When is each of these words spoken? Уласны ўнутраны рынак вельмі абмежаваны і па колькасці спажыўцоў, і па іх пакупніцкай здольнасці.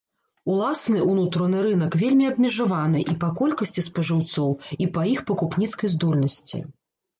Уласны 0.51 0.99
ўнутраны 1.11 1.59
рынак 1.65 1.97
вельмі 2.03 2.25
абмежаваны 2.31 3.03
і 3.13 3.15
па 3.25 3.29
колькасці 3.41 3.85
спажыўцоў, 3.91 4.51
і 4.87 4.91
па 4.99 5.07
іх 5.13 5.25
пакупніцкай 5.31 5.95
здольнасці. 5.99 6.67